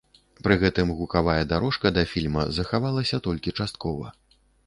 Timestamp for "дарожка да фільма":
1.51-2.47